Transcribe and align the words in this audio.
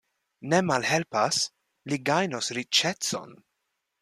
Ne 0.53 0.61
malhelpas! 0.69 1.39
li 1.93 2.01
gajnos 2.11 2.51
riĉecon. 2.61 3.39